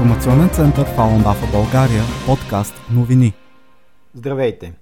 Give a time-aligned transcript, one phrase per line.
[0.00, 3.32] Информационен център Фалун Дафа България, подкаст новини.
[4.14, 4.72] Здравейте,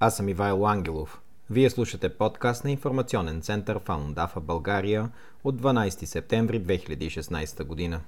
[0.00, 1.20] аз съм Ивайло Ангелов.
[1.50, 5.10] Вие слушате подкаст на Информационен център Фалун Дафа България
[5.44, 8.00] от 12 септември 2016 година.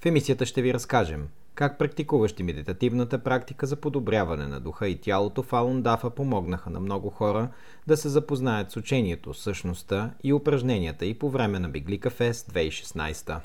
[0.00, 5.42] В емисията ще ви разкажем как практикуващи медитативната практика за подобряване на духа и тялото
[5.42, 7.48] Фалун Дафа помогнаха на много хора
[7.86, 13.40] да се запознаят с учението, същността и упражненията и по време на Биглика Фест 2016.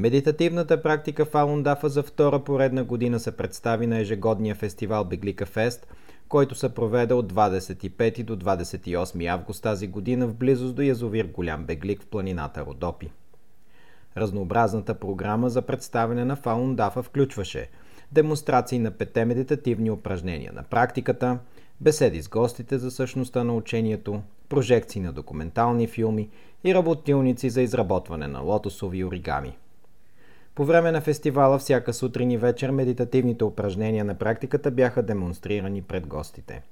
[0.00, 5.86] Медитативната практика Фалун Дафа за втора поредна година се представи на ежегодния фестивал Беглика Фест,
[6.28, 11.64] който се проведе от 25 до 28 август тази година в близост до язовир Голям
[11.64, 13.10] Беглик в планината Родопи.
[14.16, 17.68] Разнообразната програма за представяне на Фалун Дафа включваше
[18.12, 21.38] демонстрации на пете медитативни упражнения на практиката,
[21.80, 26.28] беседи с гостите за същността на учението, прожекции на документални филми
[26.64, 29.56] и работилници за изработване на лотосови оригами.
[30.54, 36.06] По време на фестивала всяка сутрин и вечер медитативните упражнения на практиката бяха демонстрирани пред
[36.06, 36.62] гостите.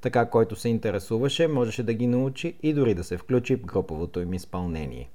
[0.00, 4.20] Така, който се интересуваше, можеше да ги научи и дори да се включи в груповото
[4.20, 5.10] им изпълнение.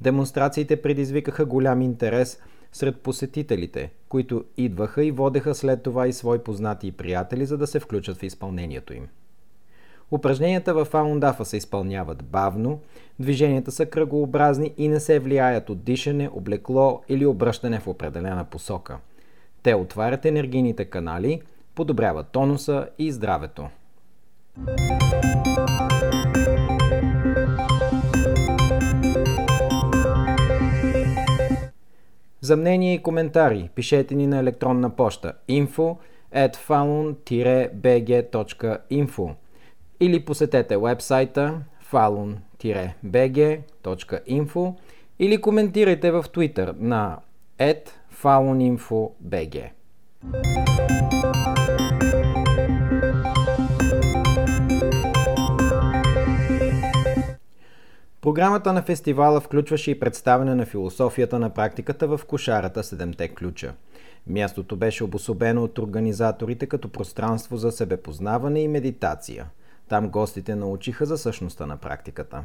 [0.00, 2.40] Демонстрациите предизвикаха голям интерес
[2.72, 7.66] сред посетителите, които идваха и водеха след това и свои познати и приятели, за да
[7.66, 9.08] се включат в изпълнението им.
[10.10, 12.80] Упражненията в Аундафа се изпълняват бавно,
[13.18, 18.98] движенията са кръгообразни и не се влияят от дишане, облекло или обръщане в определена посока.
[19.62, 21.42] Те отварят енергийните канали,
[21.74, 23.68] подобряват тонуса и здравето.
[32.40, 35.96] За мнение и коментари пишете ни на електронна поща info
[36.34, 39.34] at falun-bg.info
[40.00, 41.60] или посетете вебсайта
[41.92, 44.74] falun-bg.info
[45.18, 47.18] или коментирайте в Twitter на
[48.22, 49.70] faluninfobg.
[58.20, 63.74] Програмата на фестивала включваше и представяне на философията на практиката в кошарата Седемте ключа.
[64.26, 69.46] Мястото беше обособено от организаторите като пространство за себепознаване и медитация–
[69.88, 72.44] там гостите научиха за същността на практиката.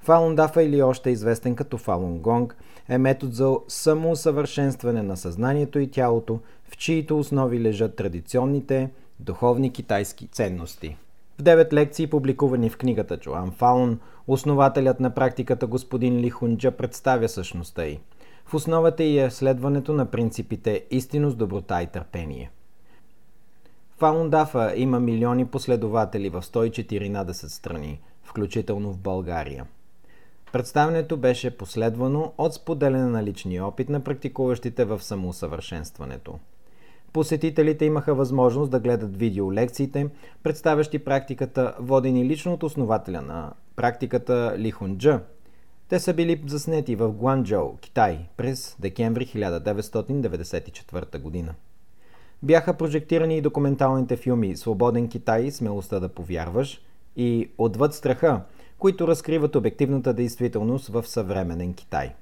[0.00, 2.56] Фалун Дафа или още известен като Фалун Гонг
[2.88, 10.26] е метод за самоусъвършенстване на съзнанието и тялото, в чието основи лежат традиционните духовни китайски
[10.26, 10.96] ценности.
[11.38, 17.28] В девет лекции, публикувани в книгата Чоан Фалун, основателят на практиката господин Ли Хунджа представя
[17.28, 18.00] същността й.
[18.44, 22.50] В основата й е следването на принципите истинност, доброта и търпение–
[24.02, 29.66] Фалун Дафа има милиони последователи в 114 страни, включително в България.
[30.52, 36.38] Представянето беше последвано от споделяне на личния опит на практикуващите в самоусъвършенстването.
[37.12, 40.08] Посетителите имаха възможност да гледат видеолекциите,
[40.42, 45.20] представящи практиката, водени лично от основателя на практиката Ли Хунджа.
[45.88, 51.54] Те са били заснети в Гуанчжоу, Китай, през декември 1994 година.
[52.42, 56.82] Бяха прожектирани и документалните филми Свободен Китай, Смелостта да повярваш
[57.16, 58.40] и Отвъд страха,
[58.78, 62.14] които разкриват обективната действителност в съвременен Китай.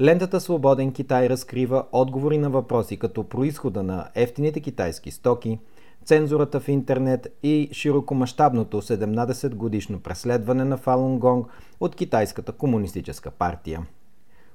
[0.00, 5.58] Лентата Свободен Китай разкрива отговори на въпроси като происхода на ефтините китайски стоки,
[6.04, 11.46] цензурата в интернет и широкомащабното 17 годишно преследване на Фалун Гонг
[11.80, 13.86] от Китайската комунистическа партия.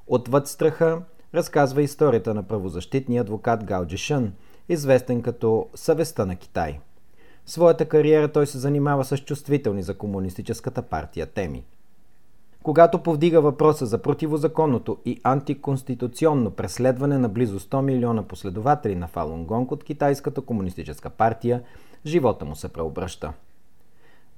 [0.08, 1.02] Отвъд страха
[1.34, 4.34] разказва историята на правозащитния адвокат Гао Джишън–
[4.70, 6.80] известен като съвестта на Китай.
[7.46, 11.64] В своята кариера той се занимава с чувствителни за комунистическата партия теми.
[12.64, 19.46] Когато повдига въпроса за противозаконното и антиконституционно преследване на близо 100 милиона последователи на Фалун
[19.46, 21.62] Гонг от Китайската комунистическа партия,
[22.06, 23.34] живота му се преобръща.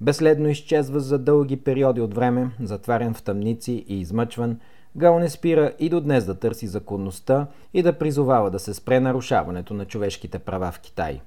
[0.00, 4.60] Безследно изчезва за дълги периоди от време, затварян в тъмници и измъчван–
[4.98, 9.00] Гал не спира и до днес да търси законността и да призовава да се спре
[9.00, 11.20] нарушаването на човешките права в Китай.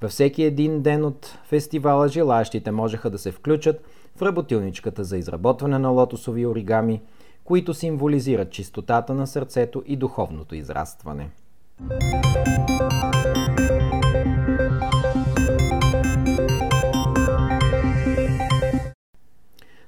[0.00, 3.84] Във всеки един ден от фестивала желаящите можеха да се включат
[4.16, 7.00] в работилничката за изработване на лотосови оригами,
[7.44, 11.30] които символизират чистотата на сърцето и духовното израстване.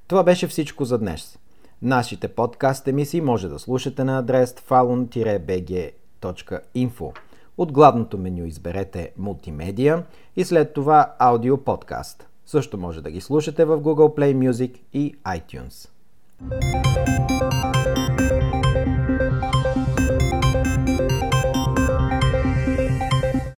[0.07, 1.39] Това беше всичко за днес.
[1.83, 7.17] Нашите подкаст емисии може да слушате на адрес falun-bg.info.
[7.59, 10.05] От главното меню изберете Мултимедия
[10.37, 12.27] и след това Аудио подкаст.
[12.47, 15.89] Също може да ги слушате в Google Play Music и iTunes.
[16.41, 17.90] thank you